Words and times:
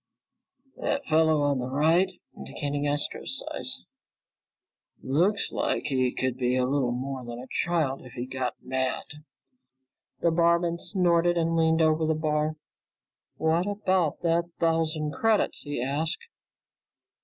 "That 0.77 1.05
fellow 1.05 1.43
on 1.43 1.59
the 1.59 1.67
right," 1.69 2.11
indicating 2.35 2.87
Astro's 2.87 3.37
size, 3.37 3.83
"looks 5.03 5.51
like 5.51 5.83
he 5.85 6.11
could 6.11 6.37
be 6.37 6.55
a 6.55 6.65
little 6.65 6.91
more 6.91 7.23
than 7.23 7.37
a 7.37 7.45
child, 7.51 8.03
if 8.03 8.13
he 8.13 8.25
got 8.25 8.55
mad." 8.63 9.03
The 10.21 10.31
barman 10.31 10.79
snorted 10.79 11.37
and 11.37 11.55
leaned 11.55 11.83
over 11.83 12.07
the 12.07 12.15
bar. 12.15 12.55
"What 13.37 13.67
about 13.67 14.21
that 14.21 14.45
thousand 14.57 15.11
credits?" 15.13 15.61
he 15.61 15.83
asked. 15.83 16.25